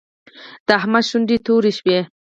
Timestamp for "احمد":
0.79-1.03